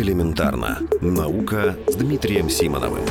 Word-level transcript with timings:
Элементарно. 0.00 0.78
Наука 1.02 1.76
с 1.86 1.94
Дмитрием 1.94 2.48
Симоновым. 2.48 3.04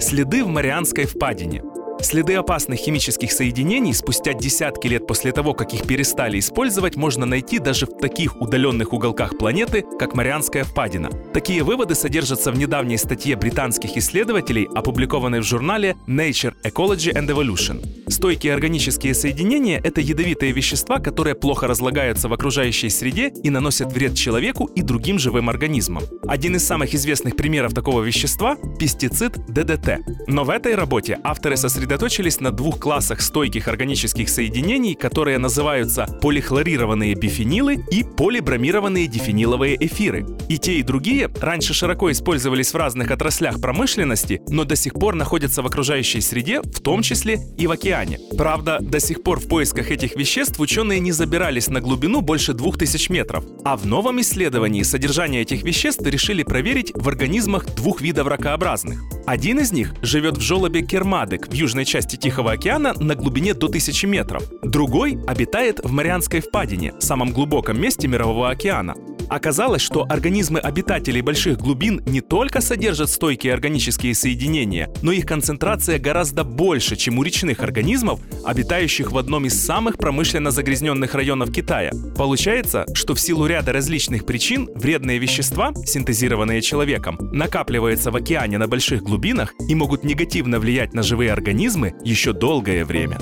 Следы 0.00 0.44
в 0.44 0.48
Марианской 0.48 1.06
впадине– 1.06 1.62
Следы 2.04 2.34
опасных 2.34 2.80
химических 2.80 3.32
соединений 3.32 3.94
спустя 3.94 4.34
десятки 4.34 4.88
лет 4.88 5.06
после 5.06 5.32
того, 5.32 5.54
как 5.54 5.72
их 5.72 5.86
перестали 5.86 6.38
использовать, 6.38 6.96
можно 6.96 7.24
найти 7.24 7.58
даже 7.58 7.86
в 7.86 7.96
таких 7.98 8.42
удаленных 8.42 8.92
уголках 8.92 9.38
планеты, 9.38 9.84
как 9.98 10.14
Марианская 10.14 10.64
впадина. 10.64 11.08
Такие 11.32 11.62
выводы 11.62 11.94
содержатся 11.94 12.52
в 12.52 12.58
недавней 12.58 12.98
статье 12.98 13.36
британских 13.36 13.96
исследователей, 13.96 14.68
опубликованной 14.74 15.40
в 15.40 15.44
журнале 15.44 15.96
Nature 16.06 16.52
Ecology 16.62 17.14
and 17.14 17.26
Evolution. 17.28 18.03
Стойкие 18.14 18.54
органические 18.54 19.12
соединения— 19.12 19.80
это 19.84 20.00
ядовитые 20.00 20.52
вещества, 20.52 21.00
которые 21.00 21.34
плохо 21.34 21.66
разлагаются 21.66 22.28
в 22.28 22.32
окружающей 22.32 22.88
среде 22.88 23.32
и 23.42 23.50
наносят 23.50 23.92
вред 23.92 24.14
человеку 24.14 24.66
и 24.66 24.82
другим 24.82 25.18
живым 25.18 25.48
организмам. 25.48 26.04
Один 26.28 26.54
из 26.54 26.64
самых 26.64 26.94
известных 26.94 27.34
примеров 27.34 27.74
такого 27.74 28.04
вещества— 28.04 28.56
пестицид 28.78 29.32
ДДТ. 29.48 29.98
Но 30.28 30.44
в 30.44 30.50
этой 30.50 30.76
работе 30.76 31.18
авторы 31.24 31.56
сосредоточились 31.56 32.38
на 32.38 32.52
двух 32.52 32.78
классах 32.78 33.20
стойких 33.20 33.66
органических 33.66 34.28
соединений, 34.28 34.94
которые 34.94 35.38
называются 35.38 36.06
полихлорированные 36.22 37.16
бифенилы 37.16 37.84
и 37.90 38.04
полибромированные 38.04 39.08
дифениловые 39.08 39.76
эфиры. 39.84 40.24
И 40.48 40.58
те, 40.58 40.74
и 40.74 40.84
другие 40.84 41.28
раньше 41.40 41.74
широко 41.74 42.12
использовались 42.12 42.72
в 42.72 42.76
разных 42.76 43.10
отраслях 43.10 43.60
промышленности, 43.60 44.40
но 44.48 44.62
до 44.62 44.76
сих 44.76 44.94
пор 44.94 45.16
находятся 45.16 45.62
в 45.62 45.66
окружающей 45.66 46.20
среде, 46.20 46.60
в 46.62 46.80
том 46.80 47.02
числе 47.02 47.40
и 47.58 47.66
в 47.66 47.72
океане. 47.72 48.03
Правда, 48.36 48.78
до 48.80 49.00
сих 49.00 49.22
пор 49.22 49.40
в 49.40 49.48
поисках 49.48 49.90
этих 49.90 50.16
веществ 50.16 50.60
ученые 50.60 51.00
не 51.00 51.12
забирались 51.12 51.68
на 51.68 51.80
глубину 51.80 52.20
больше 52.20 52.52
2000 52.52 53.12
метров. 53.12 53.44
А 53.64 53.76
в 53.76 53.86
новом 53.86 54.20
исследовании 54.20 54.82
содержание 54.82 55.42
этих 55.42 55.62
веществ 55.62 56.06
решили 56.06 56.42
проверить 56.42 56.92
в 56.94 57.08
организмах 57.08 57.66
двух 57.74 58.00
видов 58.00 58.26
ракообразных. 58.26 59.02
Один 59.26 59.60
из 59.60 59.72
них 59.72 59.94
живет 60.02 60.36
в 60.36 60.40
желобе 60.40 60.82
кермадек 60.82 61.48
в 61.48 61.52
южной 61.52 61.84
части 61.84 62.16
Тихого 62.16 62.52
океана 62.52 62.94
на 62.98 63.14
глубине 63.14 63.54
до 63.54 63.66
1000 63.66 64.06
метров. 64.06 64.42
Другой 64.62 65.18
обитает 65.26 65.80
в 65.82 65.92
Марианской 65.92 66.40
впадине, 66.40 66.94
самом 67.00 67.32
глубоком 67.32 67.80
месте 67.80 68.08
Мирового 68.08 68.50
океана. 68.50 68.94
Оказалось, 69.28 69.82
что 69.82 70.04
организмы 70.08 70.60
обитателей 70.60 71.20
больших 71.20 71.58
глубин 71.58 72.02
не 72.06 72.20
только 72.20 72.60
содержат 72.60 73.10
стойкие 73.10 73.54
органические 73.54 74.14
соединения, 74.14 74.90
но 75.02 75.12
их 75.12 75.26
концентрация 75.26 75.98
гораздо 75.98 76.44
больше, 76.44 76.96
чем 76.96 77.18
у 77.18 77.22
речных 77.22 77.60
организмов, 77.60 78.20
обитающих 78.44 79.12
в 79.12 79.18
одном 79.18 79.46
из 79.46 79.64
самых 79.64 79.98
промышленно 79.98 80.50
загрязненных 80.50 81.14
районов 81.14 81.52
Китая. 81.52 81.92
Получается, 82.16 82.86
что 82.94 83.14
в 83.14 83.20
силу 83.20 83.46
ряда 83.46 83.72
различных 83.72 84.26
причин 84.26 84.68
вредные 84.74 85.18
вещества, 85.18 85.72
синтезированные 85.84 86.62
человеком, 86.62 87.18
накапливаются 87.32 88.10
в 88.10 88.16
океане 88.16 88.58
на 88.58 88.68
больших 88.68 89.02
глубинах 89.02 89.54
и 89.68 89.74
могут 89.74 90.04
негативно 90.04 90.58
влиять 90.58 90.94
на 90.94 91.02
живые 91.02 91.32
организмы 91.32 91.94
еще 92.04 92.32
долгое 92.32 92.84
время. 92.84 93.18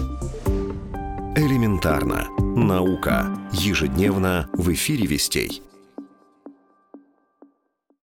Элементарно. 1.35 2.29
Наука. 2.39 3.27
Ежедневно 3.53 4.51
в 4.53 4.71
эфире 4.73 5.07
вестей. 5.07 5.63